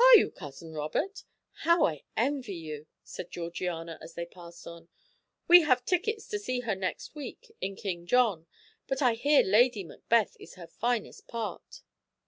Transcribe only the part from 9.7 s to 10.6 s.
Macbeth is